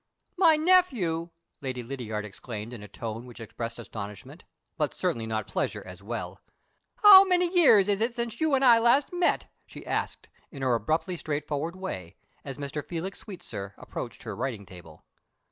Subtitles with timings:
[0.35, 1.29] "MY nephew!"
[1.61, 6.41] Lady Lydiard exclaimed in a tone which expressed astonishment, but certainly not pleasure as well.
[7.03, 10.73] "How many years is it since you and I last met?" she asked, in her
[10.73, 12.83] abruptly straightforward way, as Mr.
[12.83, 15.03] Felix Sweetsir approached her writing table.